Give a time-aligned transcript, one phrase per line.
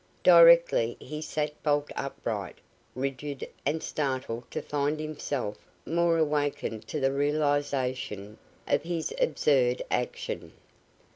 [0.23, 2.57] Directly he sat bolt upright,
[2.95, 10.53] rigid and startled to find himself more awakened to the realization of his absurd action.